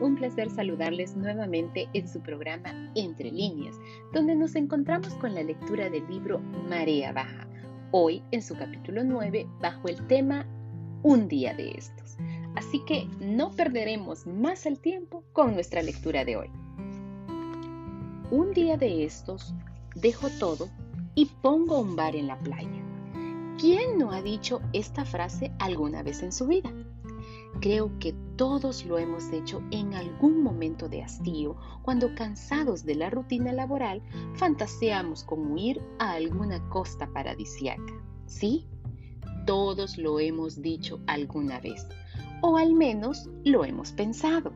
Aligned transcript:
un 0.00 0.16
placer 0.16 0.50
saludarles 0.50 1.16
nuevamente 1.16 1.88
en 1.92 2.08
su 2.08 2.20
programa 2.20 2.90
Entre 2.94 3.30
líneas, 3.30 3.76
donde 4.12 4.34
nos 4.34 4.54
encontramos 4.54 5.14
con 5.14 5.34
la 5.34 5.42
lectura 5.42 5.88
del 5.88 6.06
libro 6.08 6.40
Marea 6.68 7.12
Baja, 7.12 7.46
hoy 7.92 8.22
en 8.30 8.42
su 8.42 8.54
capítulo 8.56 9.04
9 9.04 9.46
bajo 9.60 9.88
el 9.88 10.06
tema 10.06 10.46
Un 11.02 11.28
día 11.28 11.54
de 11.54 11.72
estos. 11.72 12.16
Así 12.54 12.82
que 12.86 13.06
no 13.20 13.50
perderemos 13.52 14.26
más 14.26 14.66
el 14.66 14.78
tiempo 14.78 15.24
con 15.32 15.54
nuestra 15.54 15.82
lectura 15.82 16.24
de 16.24 16.36
hoy. 16.36 16.50
Un 18.30 18.52
día 18.52 18.76
de 18.76 19.04
estos 19.04 19.54
dejo 19.94 20.28
todo 20.38 20.68
y 21.14 21.26
pongo 21.42 21.80
un 21.80 21.96
bar 21.96 22.16
en 22.16 22.26
la 22.26 22.38
playa. 22.38 22.82
¿Quién 23.58 23.98
no 23.98 24.12
ha 24.12 24.20
dicho 24.20 24.60
esta 24.72 25.04
frase 25.04 25.52
alguna 25.58 26.02
vez 26.02 26.22
en 26.22 26.32
su 26.32 26.46
vida? 26.46 26.70
Creo 27.60 27.90
que 27.98 28.14
todos 28.36 28.84
lo 28.84 28.98
hemos 28.98 29.32
hecho 29.32 29.62
en 29.70 29.94
algún 29.94 30.42
momento 30.42 30.88
de 30.88 31.02
hastío, 31.02 31.56
cuando 31.82 32.14
cansados 32.14 32.84
de 32.84 32.94
la 32.94 33.08
rutina 33.08 33.52
laboral, 33.52 34.02
fantaseamos 34.34 35.24
con 35.24 35.52
huir 35.52 35.80
a 35.98 36.12
alguna 36.12 36.68
costa 36.68 37.06
paradisiaca. 37.12 37.94
¿Sí? 38.26 38.66
Todos 39.46 39.96
lo 39.96 40.20
hemos 40.20 40.60
dicho 40.60 41.00
alguna 41.06 41.60
vez, 41.60 41.86
o 42.42 42.58
al 42.58 42.74
menos 42.74 43.30
lo 43.44 43.64
hemos 43.64 43.92
pensado. 43.92 44.52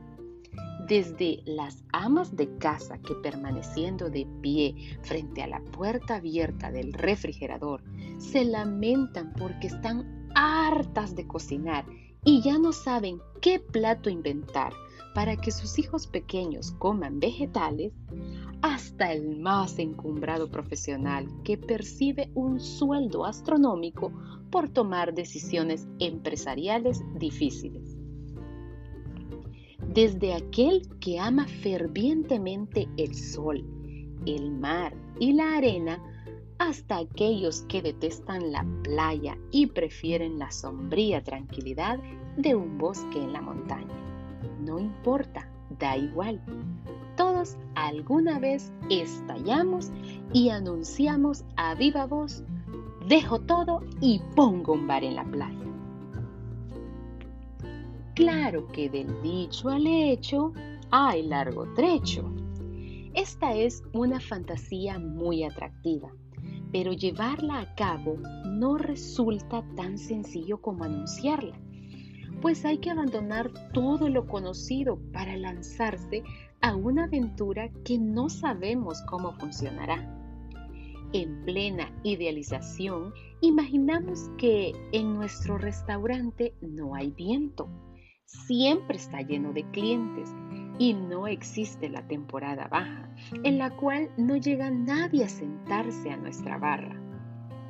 Desde 0.86 1.42
las 1.46 1.84
amas 1.92 2.36
de 2.36 2.55
casa 2.58 2.98
que 2.98 3.14
permaneciendo 3.14 4.10
de 4.10 4.27
pie 4.42 4.98
frente 5.02 5.42
a 5.42 5.46
la 5.46 5.60
puerta 5.60 6.16
abierta 6.16 6.70
del 6.70 6.92
refrigerador 6.92 7.82
se 8.19 8.44
lamentan 8.44 9.32
porque 9.34 9.69
están 9.69 10.28
hartas 10.34 11.14
de 11.14 11.27
cocinar 11.27 11.86
y 12.24 12.42
ya 12.42 12.58
no 12.58 12.72
saben 12.72 13.20
qué 13.40 13.58
plato 13.58 14.10
inventar 14.10 14.72
para 15.14 15.36
que 15.36 15.50
sus 15.50 15.78
hijos 15.78 16.06
pequeños 16.06 16.72
coman 16.72 17.18
vegetales, 17.18 17.92
hasta 18.62 19.12
el 19.12 19.40
más 19.40 19.78
encumbrado 19.78 20.50
profesional 20.50 21.26
que 21.44 21.56
percibe 21.56 22.30
un 22.34 22.60
sueldo 22.60 23.24
astronómico 23.24 24.12
por 24.50 24.68
tomar 24.68 25.14
decisiones 25.14 25.88
empresariales 25.98 27.00
difíciles. 27.14 27.96
Desde 29.88 30.34
aquel 30.34 30.82
que 31.00 31.18
ama 31.18 31.46
fervientemente 31.46 32.88
el 32.96 33.14
sol, 33.14 33.64
el 34.26 34.52
mar 34.52 34.94
y 35.18 35.32
la 35.32 35.56
arena, 35.56 36.00
hasta 36.61 36.98
aquellos 36.98 37.62
que 37.69 37.80
detestan 37.80 38.53
la 38.53 38.66
playa 38.83 39.39
y 39.50 39.69
prefieren 39.69 40.39
la 40.39 40.50
sombría 40.50 41.25
tranquilidad 41.25 41.98
de 42.36 42.55
un 42.55 42.77
bosque 42.77 43.19
en 43.19 43.33
la 43.33 43.41
montaña. 43.41 43.94
No 44.61 44.78
importa, 44.78 45.50
da 45.78 45.97
igual. 45.97 46.38
Todos 47.16 47.56
alguna 47.77 48.38
vez 48.38 48.70
estallamos 48.91 49.91
y 50.34 50.50
anunciamos 50.50 51.47
a 51.56 51.75
viva 51.75 52.05
voz, 52.05 52.44
dejo 53.08 53.41
todo 53.41 53.81
y 54.03 54.20
pongo 54.36 54.75
un 54.75 54.86
bar 54.86 55.03
en 55.03 55.16
la 55.16 55.25
playa. 55.25 55.64
Claro 58.14 58.69
que 58.69 58.91
del 58.91 59.22
dicho 59.22 59.70
al 59.70 59.86
hecho 59.86 60.53
hay 60.91 61.22
largo 61.22 61.72
trecho. 61.72 62.31
Esta 63.14 63.55
es 63.55 63.83
una 63.94 64.20
fantasía 64.20 64.98
muy 64.98 65.42
atractiva 65.42 66.11
pero 66.72 66.92
llevarla 66.92 67.60
a 67.60 67.74
cabo 67.74 68.18
no 68.46 68.76
resulta 68.78 69.64
tan 69.76 69.98
sencillo 69.98 70.60
como 70.60 70.84
anunciarla, 70.84 71.58
pues 72.40 72.64
hay 72.64 72.78
que 72.78 72.90
abandonar 72.90 73.50
todo 73.72 74.08
lo 74.08 74.26
conocido 74.26 74.98
para 75.12 75.36
lanzarse 75.36 76.22
a 76.60 76.75
una 76.75 77.04
aventura 77.04 77.70
que 77.84 77.98
no 77.98 78.28
sabemos 78.28 79.03
cómo 79.03 79.32
funcionará. 79.32 80.16
En 81.12 81.44
plena 81.44 81.91
idealización, 82.04 83.12
imaginamos 83.41 84.30
que 84.38 84.72
en 84.92 85.14
nuestro 85.14 85.59
restaurante 85.59 86.54
no 86.60 86.94
hay 86.94 87.10
viento, 87.10 87.69
siempre 88.26 88.97
está 88.97 89.20
lleno 89.22 89.53
de 89.53 89.69
clientes 89.70 90.32
y 90.80 90.94
no 90.94 91.26
existe 91.26 91.91
la 91.91 92.00
temporada 92.08 92.66
baja, 92.68 93.06
en 93.44 93.58
la 93.58 93.68
cual 93.76 94.10
no 94.16 94.38
llega 94.38 94.70
nadie 94.70 95.24
a 95.24 95.28
sentarse 95.28 96.10
a 96.10 96.16
nuestra 96.16 96.56
barra. 96.56 96.98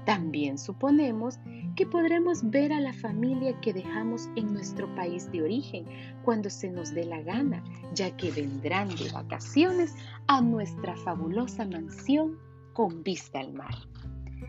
También 0.07 0.57
suponemos 0.57 1.41
que 1.75 1.87
podremos 1.87 2.49
ver 2.51 2.73
a 2.73 2.79
la 2.79 2.93
familia 2.93 3.61
que 3.63 3.73
dejamos 3.73 4.29
en 4.37 4.55
nuestro 4.55 4.87
país 4.95 5.29
de 5.33 5.43
origen 5.43 5.87
cuando 6.25 6.49
se 6.49 6.71
nos 6.71 6.95
dé 6.95 7.05
la 7.05 7.21
gana, 7.23 7.65
ya 7.95 8.17
que 8.17 8.31
vendrán 8.31 8.89
de 8.91 9.11
vacaciones 9.13 9.97
a 10.29 10.41
nuestra 10.41 10.97
fabulosa 10.99 11.67
mansión 11.67 12.39
con 12.75 13.03
vista 13.03 13.41
al 13.41 13.53
mar. 13.53 13.75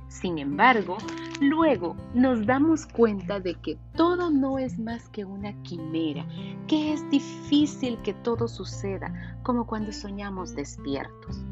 Sin 0.08 0.38
embargo, 0.38 0.98
luego 1.40 1.96
nos 2.14 2.46
damos 2.46 2.86
cuenta 2.86 3.40
de 3.40 3.56
que 3.56 3.78
todo 3.96 4.30
no 4.30 4.60
es 4.60 4.78
más 4.78 5.10
que 5.10 5.26
una 5.26 5.54
quimera, 5.64 6.26
que 6.68 6.94
es 6.94 7.10
difícil 7.10 7.98
que 8.02 8.14
todo 8.14 8.48
suceda 8.48 9.40
como 9.44 9.66
cuando 9.66 9.92
soñamos 9.92 10.56
despiertos. 10.56 11.44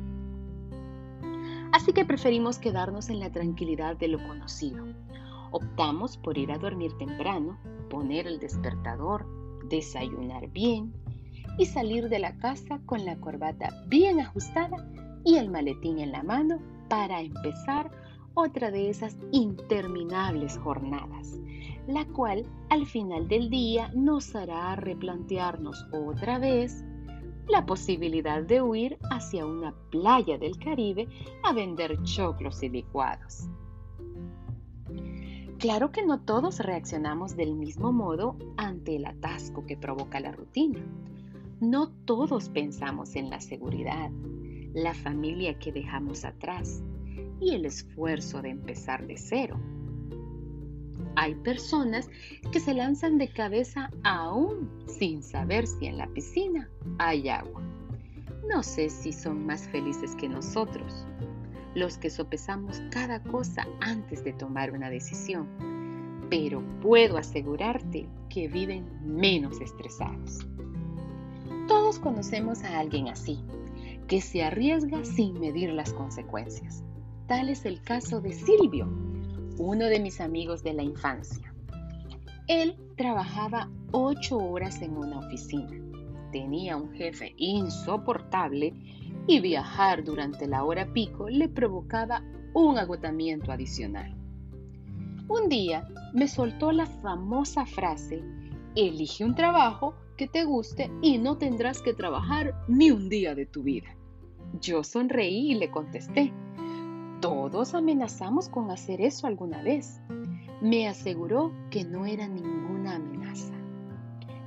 Así 1.72 1.94
que 1.94 2.06
preferimos 2.06 2.58
quedarnos 2.58 3.10
en 3.10 3.20
la 3.20 3.32
tranquilidad 3.32 3.96
de 3.98 4.08
lo 4.08 4.18
conocido. 4.28 4.86
Optamos 5.52 6.18
por 6.18 6.38
ir 6.38 6.52
a 6.52 6.58
dormir 6.58 6.92
temprano, 6.98 7.58
poner 7.90 8.28
el 8.28 8.40
despertador, 8.40 9.26
desayunar 9.70 10.48
bien 10.50 10.94
y 11.58 11.66
salir 11.66 12.10
de 12.10 12.20
la 12.20 12.36
casa 12.38 12.80
con 12.86 13.06
la 13.06 13.18
corbata 13.18 13.70
bien 13.88 14.20
ajustada 14.20 14.78
y 15.24 15.36
el 15.36 15.50
maletín 15.50 16.00
en 16.00 16.12
la 16.12 16.24
mano 16.24 16.60
para 16.90 17.22
empezar 17.22 17.92
otra 18.40 18.72
de 18.72 18.90
esas 18.90 19.18
interminables 19.32 20.58
jornadas, 20.58 21.38
la 21.88 22.06
cual 22.06 22.46
al 22.70 22.86
final 22.86 23.28
del 23.28 23.50
día 23.50 23.92
nos 23.94 24.34
hará 24.34 24.78
replantearnos 24.78 25.86
otra 25.92 26.40
vez 26.40 26.86
la 27.50 27.66
posibilidad 27.66 28.42
de 28.42 28.62
huir 28.62 28.98
hacia 29.12 29.46
una 29.46 29.76
playa 29.90 30.38
del 30.38 30.58
Caribe 30.58 31.10
a 31.44 31.52
vender 31.52 32.02
choclos 32.04 32.64
y 32.64 32.70
licuados. 32.70 33.50
Claro 35.58 35.92
que 35.92 36.06
no 36.06 36.22
todos 36.22 36.60
reaccionamos 36.60 37.36
del 37.36 37.56
mismo 37.56 37.92
modo 37.92 38.38
ante 38.56 38.96
el 38.96 39.06
atasco 39.06 39.66
que 39.66 39.76
provoca 39.76 40.22
la 40.22 40.32
rutina. 40.32 40.80
No 41.60 41.90
todos 42.06 42.48
pensamos 42.48 43.18
en 43.18 43.30
la 43.30 43.42
seguridad, 43.42 44.10
la 44.74 44.94
familia 44.94 45.60
que 45.60 45.74
dejamos 45.74 46.24
atrás, 46.24 46.82
y 47.40 47.56
el 47.56 47.66
esfuerzo 47.66 48.42
de 48.42 48.50
empezar 48.50 49.06
de 49.08 49.18
cero. 49.18 49.60
Hay 51.16 51.36
personas 51.36 52.10
que 52.52 52.60
se 52.60 52.74
lanzan 52.74 53.18
de 53.18 53.28
cabeza 53.28 53.90
aún 54.04 54.70
sin 54.88 55.22
saber 55.24 55.68
si 55.68 55.88
en 55.88 55.98
la 55.98 56.08
piscina 56.08 56.70
hay 56.98 57.30
agua. 57.30 57.62
No 58.48 58.64
sé 58.64 58.90
si 58.90 59.12
son 59.12 59.46
más 59.46 59.68
felices 59.70 60.16
que 60.16 60.30
nosotros, 60.30 61.06
los 61.76 61.98
que 61.98 62.10
sopesamos 62.10 62.82
cada 62.92 63.22
cosa 63.22 63.68
antes 63.82 64.24
de 64.24 64.34
tomar 64.34 64.72
una 64.72 64.90
decisión, 64.90 65.48
pero 66.30 66.64
puedo 66.82 67.18
asegurarte 67.18 68.08
que 68.30 68.48
viven 68.48 68.88
menos 69.04 69.60
estresados. 69.62 70.48
Todos 71.68 72.00
conocemos 72.00 72.64
a 72.64 72.80
alguien 72.80 73.08
así, 73.10 73.40
que 74.08 74.22
se 74.22 74.44
arriesga 74.44 75.04
sin 75.06 75.40
medir 75.40 75.72
las 75.72 75.94
consecuencias. 75.94 76.84
Tal 77.30 77.50
es 77.50 77.64
el 77.68 77.84
caso 77.84 78.22
de 78.22 78.34
Silvio, 78.34 78.88
uno 79.60 79.86
de 79.86 80.00
mis 80.00 80.20
amigos 80.20 80.64
de 80.64 80.74
la 80.74 80.82
infancia. 80.82 81.54
Él 82.48 82.76
trabajaba 82.98 83.70
ocho 83.92 84.40
horas 84.40 84.82
en 84.82 84.98
una 84.98 85.20
oficina, 85.20 85.80
tenía 86.32 86.76
un 86.76 86.92
jefe 86.92 87.36
insoportable 87.38 88.74
y 89.28 89.40
viajar 89.42 90.04
durante 90.04 90.48
la 90.48 90.64
hora 90.64 90.92
pico 90.92 91.30
le 91.30 91.48
provocaba 91.48 92.24
un 92.56 92.80
agotamiento 92.80 93.52
adicional. 93.52 94.18
Un 95.28 95.50
día 95.50 95.88
me 96.16 96.28
soltó 96.28 96.72
la 96.72 96.88
famosa 96.88 97.68
frase, 97.68 98.24
elige 98.76 99.24
un 99.24 99.36
trabajo 99.36 99.94
que 100.18 100.28
te 100.28 100.46
guste 100.46 100.90
y 101.04 101.20
no 101.20 101.38
tendrás 101.38 101.84
que 101.84 101.94
trabajar 101.94 102.56
ni 102.68 102.90
un 102.90 103.08
día 103.08 103.36
de 103.36 103.46
tu 103.46 103.62
vida. 103.62 103.96
Yo 104.60 104.84
sonreí 104.84 105.52
y 105.52 105.56
le 105.56 105.70
contesté, 105.70 106.34
todos 107.20 107.74
amenazamos 107.74 108.50
con 108.50 108.72
hacer 108.72 109.02
eso 109.02 109.28
alguna 109.28 109.62
vez. 109.62 110.02
Me 110.62 110.88
aseguró 110.88 111.52
que 111.70 111.84
no 111.84 112.06
era 112.06 112.28
ninguna 112.28 112.96
amenaza, 112.96 113.54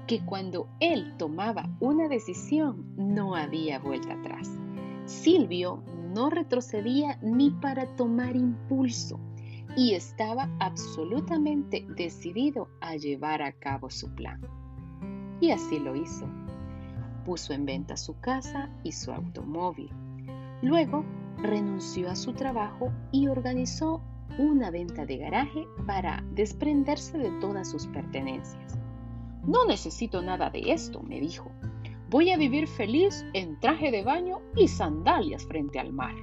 que 0.06 0.24
cuando 0.24 0.68
él 0.80 1.14
tomaba 1.18 1.68
una 1.80 2.08
decisión 2.08 2.94
no 2.96 3.34
había 3.34 3.78
vuelta 3.78 4.14
atrás. 4.14 4.50
Silvio 5.06 5.82
no 6.14 6.30
retrocedía 6.30 7.18
ni 7.22 7.50
para 7.50 7.86
tomar 7.96 8.36
impulso 8.36 9.18
y 9.76 9.94
estaba 9.94 10.50
absolutamente 10.60 11.86
decidido 11.96 12.68
a 12.80 12.96
llevar 12.96 13.42
a 13.42 13.52
cabo 13.52 13.90
su 13.90 14.14
plan. 14.14 14.40
Y 15.40 15.50
así 15.50 15.78
lo 15.78 15.96
hizo. 15.96 16.26
puso 17.24 17.52
en 17.52 17.64
venta 17.64 17.96
su 17.96 18.18
casa 18.18 18.68
y 18.82 18.90
su 18.90 19.12
automóvil. 19.12 19.90
Luego 20.60 21.04
renunció 21.38 22.10
a 22.10 22.16
su 22.16 22.32
trabajo 22.32 22.92
y 23.10 23.28
organizó 23.28 24.02
una 24.38 24.70
venta 24.70 25.04
de 25.04 25.18
garaje 25.18 25.66
para 25.86 26.24
desprenderse 26.34 27.18
de 27.18 27.30
todas 27.40 27.70
sus 27.70 27.86
pertenencias. 27.88 28.78
No 29.44 29.66
necesito 29.66 30.22
nada 30.22 30.50
de 30.50 30.72
esto, 30.72 31.02
me 31.02 31.20
dijo. 31.20 31.50
Voy 32.08 32.30
a 32.30 32.36
vivir 32.36 32.68
feliz 32.68 33.24
en 33.32 33.58
traje 33.58 33.90
de 33.90 34.04
baño 34.04 34.40
y 34.54 34.68
sandalias 34.68 35.44
frente 35.46 35.78
al 35.78 35.92
mar. 35.92 36.14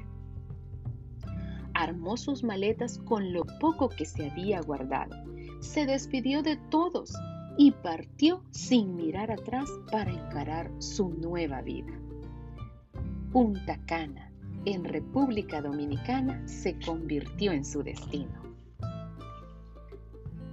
Armó 1.74 2.16
sus 2.18 2.44
maletas 2.44 3.00
con 3.00 3.34
lo 3.34 3.44
poco 3.60 3.90
que 3.90 4.06
se 4.06 4.30
había 4.30 4.62
guardado. 4.62 5.16
Se 5.60 5.86
despidió 5.86 6.44
de 6.44 6.58
todos 6.70 7.14
y 7.58 7.72
partió 7.72 8.44
sin 8.52 8.96
mirar 8.96 9.32
atrás 9.32 9.70
para 9.92 10.12
encarar 10.12 10.72
su 10.80 11.10
nueva 11.10 11.62
vida. 11.62 11.92
Punta 13.32 13.78
Cana, 13.86 14.29
en 14.66 14.84
República 14.84 15.62
Dominicana 15.62 16.48
se 16.48 16.78
convirtió 16.80 17.52
en 17.52 17.66
su 17.66 17.84
destino. 17.84 18.50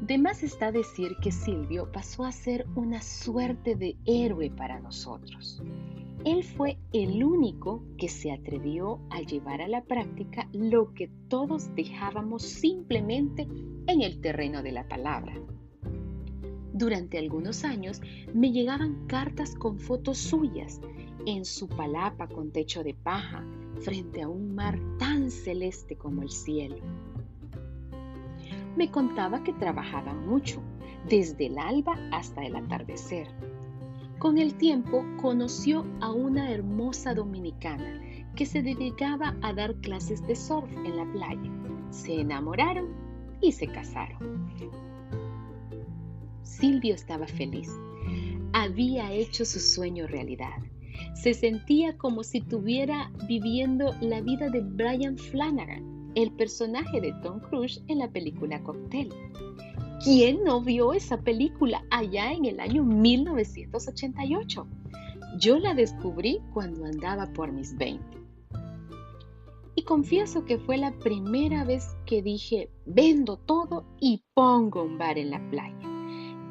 De 0.00 0.18
más 0.18 0.42
está 0.42 0.70
decir 0.70 1.16
que 1.20 1.32
Silvio 1.32 1.90
pasó 1.90 2.24
a 2.24 2.32
ser 2.32 2.66
una 2.76 3.02
suerte 3.02 3.74
de 3.74 3.96
héroe 4.04 4.50
para 4.50 4.78
nosotros. 4.78 5.62
Él 6.24 6.44
fue 6.44 6.78
el 6.92 7.24
único 7.24 7.82
que 7.98 8.08
se 8.08 8.32
atrevió 8.32 9.00
a 9.10 9.20
llevar 9.20 9.62
a 9.62 9.68
la 9.68 9.82
práctica 9.84 10.48
lo 10.52 10.92
que 10.92 11.08
todos 11.28 11.74
dejábamos 11.74 12.42
simplemente 12.42 13.48
en 13.86 14.02
el 14.02 14.20
terreno 14.20 14.62
de 14.62 14.72
la 14.72 14.86
palabra. 14.86 15.34
Durante 16.72 17.16
algunos 17.16 17.64
años 17.64 18.02
me 18.34 18.52
llegaban 18.52 19.06
cartas 19.06 19.54
con 19.54 19.78
fotos 19.78 20.18
suyas 20.18 20.80
en 21.26 21.44
su 21.44 21.68
palapa 21.68 22.28
con 22.28 22.52
techo 22.52 22.84
de 22.84 22.92
paja, 22.92 23.44
frente 23.80 24.22
a 24.22 24.28
un 24.28 24.54
mar 24.54 24.78
tan 24.98 25.30
celeste 25.30 25.96
como 25.96 26.22
el 26.22 26.30
cielo. 26.30 26.76
Me 28.76 28.90
contaba 28.90 29.42
que 29.42 29.52
trabajaba 29.52 30.12
mucho, 30.14 30.62
desde 31.08 31.46
el 31.46 31.58
alba 31.58 31.96
hasta 32.12 32.44
el 32.44 32.56
atardecer. 32.56 33.28
Con 34.18 34.38
el 34.38 34.54
tiempo 34.54 35.04
conoció 35.20 35.86
a 36.00 36.10
una 36.10 36.50
hermosa 36.50 37.14
dominicana 37.14 38.00
que 38.34 38.46
se 38.46 38.62
dedicaba 38.62 39.36
a 39.42 39.52
dar 39.52 39.74
clases 39.76 40.26
de 40.26 40.36
surf 40.36 40.70
en 40.84 40.96
la 40.96 41.10
playa. 41.12 41.50
Se 41.90 42.20
enamoraron 42.20 42.88
y 43.40 43.52
se 43.52 43.66
casaron. 43.66 44.50
Silvio 46.42 46.94
estaba 46.94 47.26
feliz. 47.26 47.70
Había 48.52 49.12
hecho 49.12 49.44
su 49.44 49.60
sueño 49.60 50.06
realidad 50.06 50.56
se 51.16 51.32
sentía 51.34 51.96
como 51.96 52.22
si 52.22 52.38
estuviera 52.38 53.10
viviendo 53.26 53.94
la 54.00 54.20
vida 54.20 54.50
de 54.50 54.60
Brian 54.60 55.16
Flanagan, 55.16 56.12
el 56.14 56.30
personaje 56.32 57.00
de 57.00 57.12
Tom 57.22 57.40
Cruise 57.40 57.82
en 57.88 57.98
la 57.98 58.08
película 58.08 58.62
Cocktail. 58.62 59.08
¿Quién 60.04 60.44
no 60.44 60.60
vio 60.60 60.92
esa 60.92 61.20
película 61.22 61.84
allá 61.90 62.32
en 62.32 62.44
el 62.44 62.60
año 62.60 62.84
1988? 62.84 64.66
Yo 65.38 65.58
la 65.58 65.74
descubrí 65.74 66.40
cuando 66.52 66.84
andaba 66.84 67.32
por 67.32 67.50
mis 67.50 67.76
20. 67.76 68.04
Y 69.74 69.82
confieso 69.82 70.44
que 70.44 70.58
fue 70.58 70.76
la 70.76 70.92
primera 70.98 71.64
vez 71.64 71.96
que 72.04 72.22
dije, 72.22 72.70
vendo 72.84 73.38
todo 73.38 73.86
y 74.00 74.22
pongo 74.34 74.82
un 74.82 74.98
bar 74.98 75.18
en 75.18 75.30
la 75.30 75.50
playa. 75.50 75.74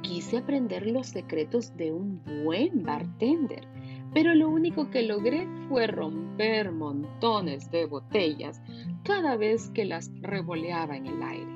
Quise 0.02 0.38
aprender 0.38 0.88
los 0.88 1.08
secretos 1.08 1.76
de 1.78 1.92
un 1.92 2.22
buen 2.44 2.84
bartender 2.84 3.75
pero 4.16 4.34
lo 4.34 4.48
único 4.48 4.90
que 4.92 5.04
logré 5.04 5.46
fue 5.68 5.88
romper 5.88 6.72
montones 6.72 7.70
de 7.70 7.86
botellas 7.86 8.62
cada 9.04 9.36
vez 9.36 9.70
que 9.72 9.84
las 9.84 10.10
revoleaba 10.22 10.96
en 10.96 11.08
el 11.08 11.22
aire. 11.22 11.52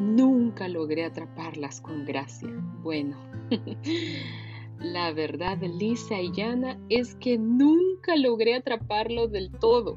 Nunca 0.00 0.68
logré 0.68 1.06
atraparlas 1.06 1.80
con 1.80 2.04
gracia. 2.04 2.50
Bueno, 2.82 3.16
la 4.80 5.12
verdad 5.12 5.56
lisa 5.62 6.20
y 6.20 6.30
llana 6.30 6.78
es 6.90 7.14
que 7.14 7.38
nunca 7.38 8.16
logré 8.16 8.54
atraparlo 8.54 9.26
del 9.26 9.50
todo. 9.52 9.96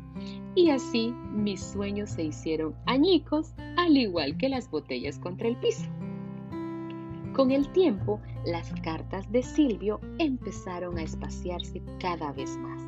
Y 0.56 0.70
así 0.70 1.14
mis 1.34 1.62
sueños 1.62 2.12
se 2.12 2.24
hicieron 2.24 2.74
añicos, 2.86 3.54
al 3.76 3.98
igual 3.98 4.38
que 4.38 4.48
las 4.48 4.72
botellas 4.72 5.20
contra 5.20 5.50
el 5.50 5.58
piso. 5.58 5.84
Con 7.38 7.52
el 7.52 7.70
tiempo, 7.72 8.20
las 8.48 8.74
cartas 8.82 9.32
de 9.32 9.44
Silvio 9.44 10.02
empezaron 10.18 10.98
a 10.98 11.04
espaciarse 11.04 11.84
cada 12.00 12.32
vez 12.32 12.58
más, 12.58 12.82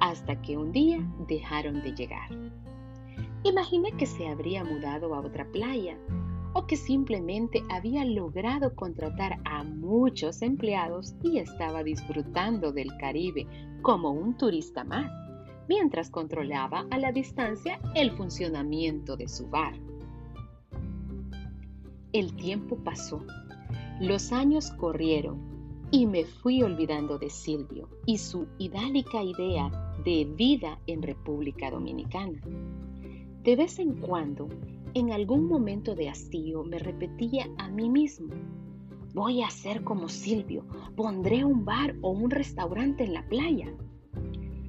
hasta 0.00 0.42
que 0.42 0.56
un 0.56 0.72
día 0.72 0.98
dejaron 1.28 1.80
de 1.82 1.94
llegar. 1.94 2.28
Imaginé 3.44 3.92
que 3.92 4.06
se 4.06 4.26
habría 4.26 4.64
mudado 4.64 5.14
a 5.14 5.20
otra 5.20 5.46
playa 5.52 5.96
o 6.54 6.66
que 6.66 6.74
simplemente 6.74 7.62
había 7.70 8.04
logrado 8.04 8.74
contratar 8.74 9.38
a 9.44 9.62
muchos 9.62 10.42
empleados 10.42 11.14
y 11.22 11.38
estaba 11.38 11.84
disfrutando 11.84 12.72
del 12.72 12.96
Caribe 12.96 13.46
como 13.82 14.10
un 14.10 14.36
turista 14.36 14.82
más, 14.82 15.08
mientras 15.68 16.10
controlaba 16.10 16.84
a 16.90 16.98
la 16.98 17.12
distancia 17.12 17.78
el 17.94 18.10
funcionamiento 18.10 19.16
de 19.16 19.28
su 19.28 19.46
bar. 19.46 19.74
El 22.12 22.34
tiempo 22.34 22.76
pasó 22.82 23.24
los 24.00 24.32
años 24.32 24.70
corrieron 24.70 25.40
y 25.90 26.06
me 26.06 26.24
fui 26.24 26.62
olvidando 26.62 27.18
de 27.18 27.30
Silvio 27.30 27.88
y 28.06 28.18
su 28.18 28.46
idálica 28.58 29.22
idea 29.22 29.70
de 30.04 30.24
vida 30.24 30.78
en 30.86 31.02
República 31.02 31.70
Dominicana. 31.70 32.40
De 33.42 33.56
vez 33.56 33.78
en 33.80 33.94
cuando, 33.94 34.48
en 34.94 35.10
algún 35.10 35.48
momento 35.48 35.96
de 35.96 36.08
hastío, 36.08 36.62
me 36.62 36.78
repetía 36.78 37.48
a 37.58 37.68
mí 37.70 37.90
mismo, 37.90 38.34
voy 39.14 39.42
a 39.42 39.48
hacer 39.48 39.82
como 39.82 40.08
Silvio, 40.08 40.64
pondré 40.94 41.44
un 41.44 41.64
bar 41.64 41.96
o 42.00 42.10
un 42.10 42.30
restaurante 42.30 43.04
en 43.04 43.14
la 43.14 43.28
playa. 43.28 43.74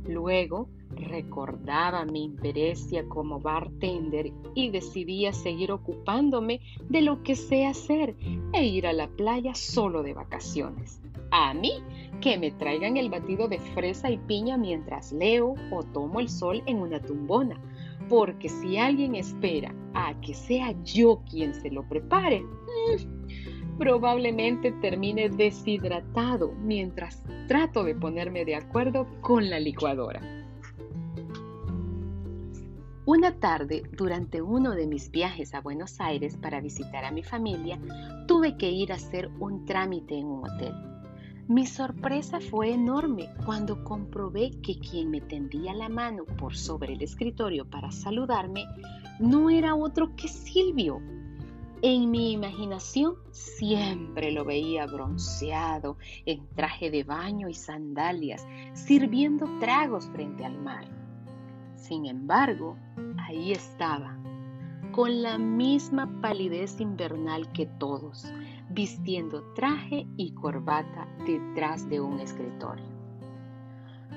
Luego 0.10 0.68
Recordaba 0.96 2.04
mi 2.06 2.24
imperecia 2.24 3.08
como 3.08 3.40
bartender 3.40 4.32
y 4.56 4.70
decidía 4.72 5.34
seguir 5.34 5.72
ocupándome 5.72 6.62
de 6.90 7.02
lo 7.02 7.22
que 7.22 7.36
sé 7.36 7.66
hacer 7.66 8.16
e 8.54 8.66
ir 8.66 8.88
a 8.88 8.94
la 8.94 9.08
playa 9.08 9.54
solo 9.54 10.02
de 10.02 10.14
vacaciones. 10.14 11.00
A 11.32 11.54
mí, 11.54 11.84
que 12.22 12.38
me 12.40 12.52
traigan 12.52 12.98
el 12.98 13.10
batido 13.10 13.48
de 13.48 13.60
fresa 13.60 14.10
y 14.10 14.18
piña 14.18 14.58
mientras 14.58 15.14
leo 15.14 15.54
o 15.72 15.84
tomo 15.84 16.20
el 16.20 16.28
sol 16.28 16.64
en 16.66 16.80
una 16.80 17.00
tumbona, 17.00 17.62
porque 18.10 18.50
si 18.50 18.78
alguien 18.78 19.14
espera 19.14 19.74
a 19.94 20.20
que 20.22 20.34
sea 20.34 20.74
yo 20.84 21.22
quien 21.30 21.54
se 21.54 21.70
lo 21.70 21.88
prepare, 21.88 22.42
mm, 22.42 23.19
probablemente 23.80 24.74
termine 24.74 25.30
deshidratado 25.30 26.52
mientras 26.52 27.24
trato 27.48 27.84
de 27.86 27.96
ponerme 27.96 28.44
de 28.44 28.56
acuerdo 28.56 29.08
con 29.22 29.50
la 29.50 29.60
licuadora. 29.60 30.22
Una 33.06 33.40
tarde, 33.40 33.82
durante 33.98 34.42
uno 34.42 34.72
de 34.72 34.86
mis 34.86 35.10
viajes 35.10 35.56
a 35.56 35.62
Buenos 35.62 36.00
Aires 36.00 36.38
para 36.38 36.62
visitar 36.62 37.06
a 37.06 37.12
mi 37.12 37.24
familia, 37.24 37.80
tuve 38.28 38.56
que 38.58 38.70
ir 38.70 38.92
a 38.92 38.98
hacer 38.98 39.32
un 39.40 39.66
trámite 39.66 40.16
en 40.16 40.28
un 40.28 40.48
hotel. 40.48 40.74
Mi 41.48 41.66
sorpresa 41.66 42.40
fue 42.40 42.72
enorme 42.72 43.30
cuando 43.46 43.84
comprobé 43.84 44.52
que 44.62 44.78
quien 44.78 45.10
me 45.10 45.22
tendía 45.22 45.74
la 45.74 45.90
mano 45.90 46.26
por 46.38 46.56
sobre 46.56 46.94
el 46.94 47.02
escritorio 47.02 47.68
para 47.68 47.92
saludarme 47.92 48.66
no 49.20 49.50
era 49.50 49.74
otro 49.74 50.16
que 50.16 50.28
Silvio. 50.28 51.02
En 51.82 52.12
mi 52.12 52.34
imaginación 52.34 53.16
siempre 53.32 54.34
lo 54.34 54.44
veía 54.44 54.86
bronceado, 54.86 55.96
en 56.26 56.46
traje 56.50 56.92
de 56.92 57.06
baño 57.06 57.48
y 57.48 57.54
sandalias, 57.54 58.46
sirviendo 58.74 59.46
tragos 59.60 60.08
frente 60.08 60.44
al 60.44 60.60
mar. 60.62 60.84
Sin 61.78 62.06
embargo, 62.06 62.76
ahí 63.18 63.54
estaba, 63.54 64.18
con 64.92 65.22
la 65.22 65.38
misma 65.38 66.20
palidez 66.22 66.82
invernal 66.82 67.50
que 67.54 67.66
todos, 67.66 68.26
vistiendo 68.72 69.42
traje 69.54 70.06
y 70.18 70.34
corbata 70.34 71.08
detrás 71.26 71.88
de 71.88 72.02
un 72.02 72.20
escritorio. 72.20 72.89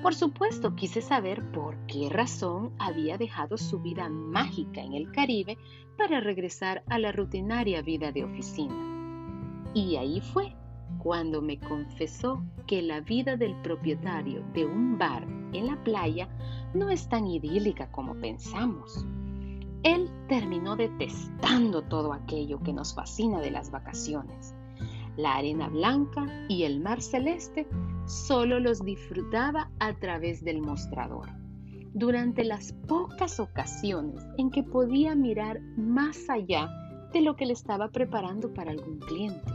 Por 0.03 0.17
supuesto, 0.17 0.75
quise 0.75 1.01
saber 1.01 1.53
por 1.53 1.77
qué 1.87 2.09
razón 2.11 2.73
había 2.81 3.19
dejado 3.19 3.57
su 3.57 3.79
vida 3.79 4.09
mágica 4.09 4.81
en 4.81 4.95
el 4.95 5.13
Caribe 5.13 5.59
para 5.97 6.19
regresar 6.19 6.83
a 6.89 6.99
la 6.99 7.13
rutinaria 7.13 7.83
vida 7.83 8.11
de 8.11 8.25
oficina. 8.25 8.75
Y 9.75 9.95
ahí 9.95 10.21
fue 10.21 10.57
cuando 10.99 11.41
me 11.41 11.61
confesó 11.61 12.43
que 12.67 12.83
la 12.83 13.01
vida 13.01 13.37
del 13.37 13.55
propietario 13.63 14.45
de 14.53 14.67
un 14.67 14.99
bar 14.99 15.23
en 15.53 15.69
la 15.69 15.83
playa 15.85 16.29
no 16.75 16.89
es 16.89 17.09
tan 17.09 17.29
idílica 17.29 17.89
como 17.93 18.17
pensamos. 18.17 19.07
Él 19.85 20.11
terminó 20.29 20.75
detestando 20.75 21.83
todo 21.83 22.13
aquello 22.13 22.61
que 22.61 22.73
nos 22.73 22.93
fascina 22.93 23.41
de 23.41 23.53
las 23.53 23.71
vacaciones. 23.71 24.53
La 25.17 25.37
arena 25.37 25.69
blanca 25.69 26.27
y 26.49 26.65
el 26.65 26.81
mar 26.81 27.01
celeste 27.01 27.69
solo 28.07 28.61
los 28.61 28.85
disfrutaba 28.85 29.71
a 29.79 29.95
través 29.95 30.45
del 30.45 30.61
mostrador. 30.61 31.29
Durante 31.95 32.45
las 32.45 32.73
pocas 32.89 33.39
ocasiones 33.39 34.25
en 34.39 34.51
que 34.51 34.63
podía 34.63 35.15
mirar 35.15 35.61
más 35.77 36.29
allá 36.31 36.71
de 37.13 37.21
lo 37.21 37.37
que 37.37 37.47
le 37.47 37.53
estaba 37.53 37.89
preparando 37.89 38.53
para 38.53 38.71
algún 38.71 38.99
cliente. 38.99 39.53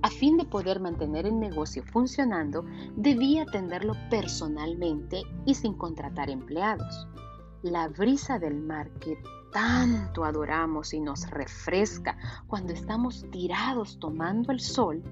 A 0.00 0.10
fin 0.10 0.36
de 0.36 0.44
poder 0.44 0.80
mantener 0.80 1.26
el 1.26 1.38
negocio 1.38 1.82
funcionando, 1.82 2.64
debía 2.96 3.42
atenderlo 3.42 3.94
personalmente 4.10 5.22
y 5.44 5.54
sin 5.54 5.74
contratar 5.74 6.30
empleados. 6.30 7.08
La 7.62 7.88
brisa 7.88 8.38
del 8.38 8.60
mar 8.60 8.90
que 9.00 9.18
tanto 9.52 10.24
adoramos 10.24 10.94
y 10.94 11.00
nos 11.00 11.28
refresca 11.30 12.16
cuando 12.46 12.72
estamos 12.72 13.26
tirados 13.32 13.98
tomando 13.98 14.52
el 14.52 14.60
sol, 14.60 15.02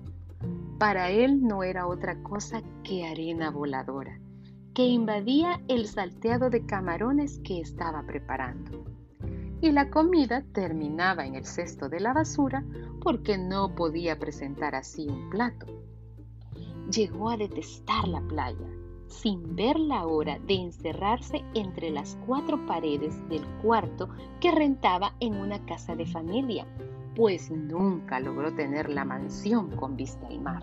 para 0.78 1.10
él 1.10 1.42
no 1.42 1.62
era 1.62 1.86
otra 1.86 2.22
cosa 2.22 2.62
que 2.82 3.06
arena 3.06 3.50
voladora, 3.50 4.20
que 4.74 4.84
invadía 4.84 5.60
el 5.68 5.86
salteado 5.86 6.50
de 6.50 6.66
camarones 6.66 7.38
que 7.38 7.60
estaba 7.60 8.02
preparando 8.02 8.84
y 9.60 9.72
la 9.72 9.90
comida 9.90 10.44
terminaba 10.52 11.26
en 11.26 11.34
el 11.34 11.46
cesto 11.46 11.88
de 11.88 12.00
la 12.00 12.12
basura 12.12 12.64
porque 13.02 13.38
no 13.38 13.74
podía 13.74 14.18
presentar 14.18 14.74
así 14.74 15.08
un 15.08 15.30
plato. 15.30 15.66
Llegó 16.90 17.30
a 17.30 17.36
detestar 17.36 18.06
la 18.06 18.20
playa, 18.20 18.68
sin 19.08 19.56
ver 19.56 19.78
la 19.78 20.06
hora 20.06 20.38
de 20.40 20.54
encerrarse 20.54 21.44
entre 21.54 21.90
las 21.90 22.18
cuatro 22.26 22.64
paredes 22.66 23.28
del 23.28 23.44
cuarto 23.62 24.08
que 24.40 24.52
rentaba 24.52 25.14
en 25.20 25.36
una 25.36 25.64
casa 25.64 25.96
de 25.96 26.06
familia, 26.06 26.66
pues 27.16 27.50
nunca 27.50 28.20
logró 28.20 28.54
tener 28.54 28.90
la 28.90 29.06
mansión 29.06 29.74
con 29.74 29.96
vista 29.96 30.26
al 30.26 30.40
mar. 30.40 30.62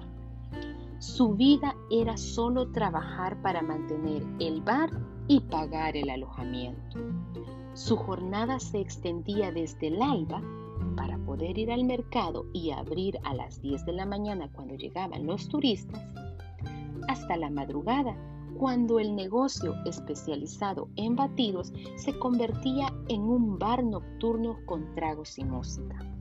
Su 1.00 1.33
vida 1.33 1.75
era 1.89 2.15
solo 2.15 2.72
trabajar 2.72 3.41
para 3.41 3.63
mantener 3.63 4.24
el 4.39 4.62
bar 4.62 4.91
y 5.27 5.41
pagar 5.41 5.98
el 5.98 6.12
alojamiento. 6.12 7.00
Su 7.74 7.98
jornada 7.98 8.60
se 8.60 8.79
extendía 8.79 9.51
desde 9.51 9.88
el 9.88 10.01
alba 10.01 10.41
para 10.95 11.17
poder 11.17 11.57
ir 11.57 11.72
al 11.72 11.86
mercado 11.86 12.45
y 12.53 12.69
abrir 12.69 13.19
a 13.24 13.33
las 13.33 13.60
10 13.62 13.86
de 13.86 13.93
la 13.93 14.05
mañana 14.05 14.48
cuando 14.53 14.75
llegaban 14.75 15.25
los 15.25 15.50
turistas, 15.50 16.01
hasta 17.07 17.36
la 17.36 17.50
madrugada 17.50 18.15
cuando 18.60 19.00
el 19.00 19.15
negocio 19.15 19.74
especializado 19.86 20.88
en 20.95 21.15
batidos 21.15 21.74
se 21.95 22.17
convertía 22.19 22.93
en 23.10 23.24
un 23.24 23.57
bar 23.57 23.83
nocturno 23.83 24.60
con 24.65 24.93
tragos 24.93 25.39
y 25.39 25.43
música. 25.43 26.12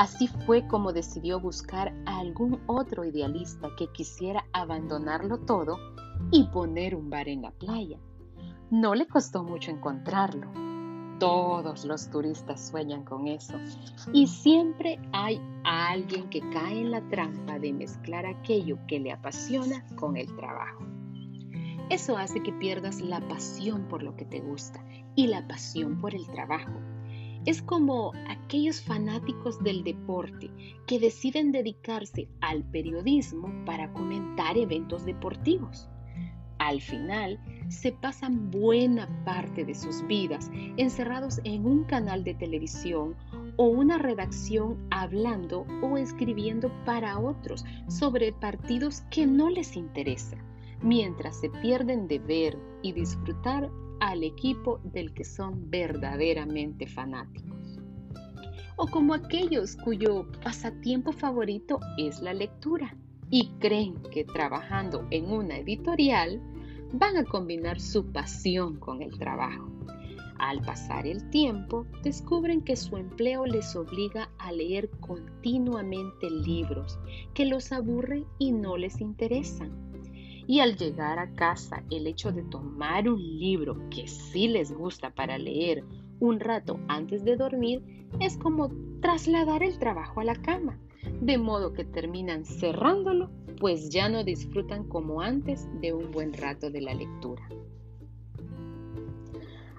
Así 0.00 0.28
fue 0.46 0.66
como 0.66 0.92
decidió 0.92 1.38
buscar 1.38 1.94
a 2.06 2.18
algún 2.18 2.58
otro 2.66 3.04
idealista 3.04 3.68
que 3.76 3.86
quisiera 3.92 4.46
abandonarlo 4.52 5.38
todo 5.40 5.76
y 6.30 6.44
poner 6.44 6.96
un 6.96 7.10
bar 7.10 7.28
en 7.28 7.42
la 7.42 7.50
playa 7.50 7.98
no 8.70 8.94
le 8.94 9.06
costó 9.06 9.42
mucho 9.42 9.72
encontrarlo. 9.72 10.46
Todos 11.18 11.84
los 11.84 12.08
turistas 12.08 12.68
sueñan 12.68 13.04
con 13.04 13.26
eso. 13.26 13.54
Y 14.12 14.28
siempre 14.28 14.98
hay 15.12 15.40
alguien 15.64 16.30
que 16.30 16.40
cae 16.50 16.80
en 16.80 16.92
la 16.92 17.02
trampa 17.08 17.58
de 17.58 17.72
mezclar 17.72 18.24
aquello 18.24 18.78
que 18.86 19.00
le 19.00 19.12
apasiona 19.12 19.84
con 19.96 20.16
el 20.16 20.34
trabajo. 20.36 20.84
Eso 21.90 22.16
hace 22.16 22.42
que 22.42 22.52
pierdas 22.52 23.00
la 23.00 23.20
pasión 23.28 23.88
por 23.88 24.04
lo 24.04 24.14
que 24.14 24.24
te 24.24 24.40
gusta 24.40 24.82
y 25.16 25.26
la 25.26 25.46
pasión 25.46 26.00
por 26.00 26.14
el 26.14 26.26
trabajo. 26.28 26.70
Es 27.46 27.62
como 27.62 28.12
aquellos 28.28 28.82
fanáticos 28.82 29.62
del 29.62 29.82
deporte 29.82 30.50
que 30.86 30.98
deciden 31.00 31.52
dedicarse 31.52 32.28
al 32.42 32.64
periodismo 32.64 33.50
para 33.64 33.90
comentar 33.94 34.58
eventos 34.58 35.06
deportivos. 35.06 35.88
Al 36.58 36.82
final, 36.82 37.40
se 37.68 37.92
pasan 37.92 38.50
buena 38.50 39.08
parte 39.24 39.64
de 39.64 39.74
sus 39.74 40.06
vidas 40.06 40.50
encerrados 40.76 41.40
en 41.44 41.64
un 41.64 41.84
canal 41.84 42.24
de 42.24 42.34
televisión 42.34 43.16
o 43.56 43.64
una 43.68 43.96
redacción 43.96 44.76
hablando 44.90 45.64
o 45.82 45.96
escribiendo 45.96 46.70
para 46.84 47.18
otros 47.18 47.64
sobre 47.88 48.34
partidos 48.34 49.00
que 49.10 49.26
no 49.26 49.48
les 49.48 49.76
interesa, 49.76 50.36
mientras 50.82 51.40
se 51.40 51.48
pierden 51.48 52.06
de 52.06 52.18
ver 52.18 52.58
y 52.82 52.92
disfrutar 52.92 53.70
al 54.00 54.24
equipo 54.24 54.80
del 54.84 55.12
que 55.12 55.24
son 55.24 55.70
verdaderamente 55.70 56.86
fanáticos. 56.86 57.78
O 58.76 58.86
como 58.86 59.14
aquellos 59.14 59.76
cuyo 59.76 60.26
pasatiempo 60.42 61.12
favorito 61.12 61.78
es 61.98 62.20
la 62.20 62.32
lectura 62.32 62.96
y 63.30 63.48
creen 63.60 63.94
que 64.10 64.24
trabajando 64.24 65.06
en 65.10 65.30
una 65.30 65.58
editorial 65.58 66.40
van 66.92 67.16
a 67.16 67.24
combinar 67.24 67.80
su 67.80 68.10
pasión 68.10 68.76
con 68.80 69.02
el 69.02 69.16
trabajo. 69.18 69.68
Al 70.38 70.62
pasar 70.62 71.06
el 71.06 71.28
tiempo, 71.28 71.86
descubren 72.02 72.62
que 72.62 72.74
su 72.74 72.96
empleo 72.96 73.44
les 73.44 73.76
obliga 73.76 74.30
a 74.38 74.50
leer 74.50 74.88
continuamente 75.00 76.30
libros 76.30 76.98
que 77.34 77.44
los 77.44 77.72
aburren 77.72 78.24
y 78.38 78.52
no 78.52 78.78
les 78.78 79.02
interesan. 79.02 79.89
Y 80.46 80.60
al 80.60 80.76
llegar 80.76 81.18
a 81.18 81.34
casa, 81.34 81.84
el 81.90 82.06
hecho 82.06 82.32
de 82.32 82.42
tomar 82.42 83.08
un 83.08 83.20
libro 83.20 83.76
que 83.90 84.08
sí 84.08 84.48
les 84.48 84.72
gusta 84.72 85.10
para 85.14 85.38
leer 85.38 85.84
un 86.18 86.40
rato 86.40 86.78
antes 86.88 87.24
de 87.24 87.36
dormir 87.36 88.08
es 88.20 88.36
como 88.36 88.70
trasladar 89.00 89.62
el 89.62 89.78
trabajo 89.78 90.20
a 90.20 90.24
la 90.24 90.34
cama, 90.34 90.78
de 91.20 91.38
modo 91.38 91.72
que 91.72 91.84
terminan 91.84 92.44
cerrándolo 92.44 93.30
pues 93.60 93.90
ya 93.90 94.08
no 94.08 94.24
disfrutan 94.24 94.88
como 94.88 95.20
antes 95.20 95.68
de 95.80 95.92
un 95.92 96.10
buen 96.10 96.32
rato 96.32 96.70
de 96.70 96.80
la 96.80 96.94
lectura. 96.94 97.46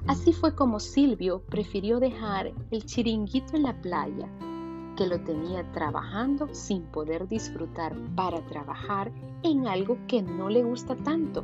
Así 0.07 0.33
fue 0.33 0.55
como 0.55 0.79
Silvio 0.79 1.43
prefirió 1.47 1.99
dejar 1.99 2.53
el 2.69 2.85
chiringuito 2.85 3.55
en 3.55 3.63
la 3.63 3.81
playa, 3.81 4.29
que 4.95 5.07
lo 5.07 5.19
tenía 5.21 5.69
trabajando 5.71 6.47
sin 6.53 6.83
poder 6.83 7.27
disfrutar 7.27 7.95
para 8.15 8.45
trabajar 8.47 9.11
en 9.43 9.67
algo 9.67 9.97
que 10.07 10.21
no 10.21 10.49
le 10.49 10.63
gusta 10.63 10.95
tanto, 10.95 11.43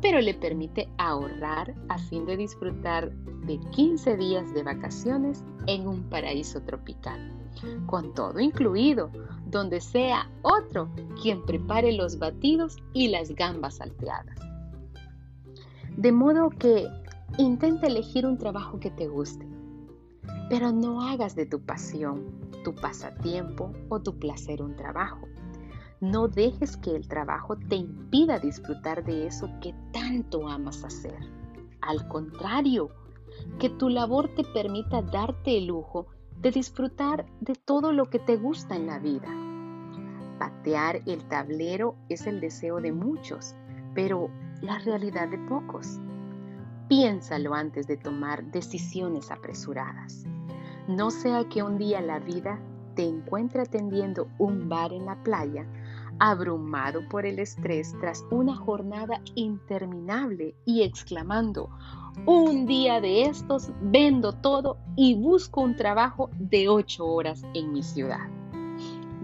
pero 0.00 0.20
le 0.20 0.34
permite 0.34 0.88
ahorrar 0.98 1.74
a 1.88 1.98
fin 1.98 2.26
de 2.26 2.36
disfrutar 2.36 3.12
de 3.46 3.58
15 3.70 4.16
días 4.16 4.52
de 4.54 4.62
vacaciones 4.62 5.44
en 5.66 5.86
un 5.86 6.02
paraíso 6.04 6.60
tropical, 6.62 7.32
con 7.86 8.14
todo 8.14 8.38
incluido, 8.40 9.10
donde 9.46 9.80
sea 9.80 10.30
otro 10.42 10.88
quien 11.20 11.44
prepare 11.44 11.92
los 11.92 12.18
batidos 12.18 12.76
y 12.92 13.08
las 13.08 13.30
gambas 13.34 13.76
salteadas. 13.76 14.36
De 15.96 16.10
modo 16.10 16.50
que 16.50 16.88
intenta 17.38 17.86
elegir 17.86 18.26
un 18.26 18.38
trabajo 18.38 18.80
que 18.80 18.90
te 18.90 19.08
guste, 19.08 19.46
pero 20.52 20.70
no 20.70 21.00
hagas 21.00 21.34
de 21.34 21.46
tu 21.46 21.62
pasión, 21.62 22.26
tu 22.62 22.74
pasatiempo 22.74 23.72
o 23.88 24.02
tu 24.02 24.18
placer 24.18 24.60
un 24.60 24.76
trabajo. 24.76 25.26
No 26.02 26.28
dejes 26.28 26.76
que 26.76 26.94
el 26.94 27.08
trabajo 27.08 27.56
te 27.56 27.76
impida 27.76 28.38
disfrutar 28.38 29.02
de 29.02 29.26
eso 29.28 29.48
que 29.62 29.74
tanto 29.94 30.46
amas 30.46 30.84
hacer. 30.84 31.16
Al 31.80 32.06
contrario, 32.06 32.90
que 33.58 33.70
tu 33.70 33.88
labor 33.88 34.28
te 34.34 34.44
permita 34.44 35.00
darte 35.00 35.56
el 35.56 35.68
lujo 35.68 36.08
de 36.42 36.50
disfrutar 36.50 37.24
de 37.40 37.54
todo 37.54 37.90
lo 37.90 38.10
que 38.10 38.18
te 38.18 38.36
gusta 38.36 38.76
en 38.76 38.88
la 38.88 38.98
vida. 38.98 39.28
Patear 40.38 41.00
el 41.06 41.26
tablero 41.28 41.94
es 42.10 42.26
el 42.26 42.42
deseo 42.42 42.78
de 42.82 42.92
muchos, 42.92 43.54
pero 43.94 44.28
la 44.60 44.78
realidad 44.80 45.30
de 45.30 45.38
pocos. 45.48 45.98
Piénsalo 46.90 47.54
antes 47.54 47.86
de 47.86 47.96
tomar 47.96 48.44
decisiones 48.50 49.30
apresuradas. 49.30 50.26
No 50.88 51.10
sea 51.10 51.44
que 51.48 51.62
un 51.62 51.78
día 51.78 52.00
la 52.00 52.18
vida 52.18 52.60
te 52.94 53.04
encuentre 53.04 53.62
atendiendo 53.62 54.28
un 54.38 54.68
bar 54.68 54.92
en 54.92 55.06
la 55.06 55.22
playa, 55.22 55.66
abrumado 56.18 57.08
por 57.08 57.24
el 57.24 57.38
estrés 57.38 57.94
tras 58.00 58.24
una 58.30 58.54
jornada 58.56 59.20
interminable 59.34 60.54
y 60.64 60.82
exclamando, 60.82 61.70
un 62.26 62.66
día 62.66 63.00
de 63.00 63.22
estos 63.22 63.70
vendo 63.80 64.32
todo 64.32 64.76
y 64.96 65.14
busco 65.14 65.62
un 65.62 65.76
trabajo 65.76 66.30
de 66.38 66.68
ocho 66.68 67.06
horas 67.06 67.42
en 67.54 67.72
mi 67.72 67.82
ciudad. 67.82 68.28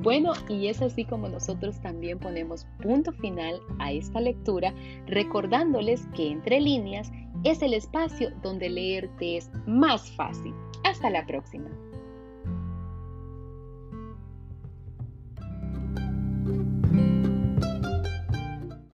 Bueno, 0.00 0.32
y 0.48 0.68
es 0.68 0.80
así 0.80 1.04
como 1.04 1.28
nosotros 1.28 1.80
también 1.80 2.20
ponemos 2.20 2.66
punto 2.80 3.12
final 3.12 3.60
a 3.80 3.90
esta 3.90 4.20
lectura, 4.20 4.72
recordándoles 5.06 6.06
que 6.14 6.30
entre 6.30 6.60
líneas 6.60 7.10
es 7.42 7.62
el 7.62 7.74
espacio 7.74 8.30
donde 8.42 8.70
leerte 8.70 9.38
es 9.38 9.50
más 9.66 10.08
fácil. 10.12 10.54
Hasta 10.84 11.10
la 11.10 11.26
próxima. 11.26 11.70